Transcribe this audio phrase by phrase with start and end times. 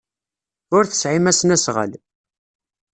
[0.75, 1.91] Ur tesɛim asnasɣal.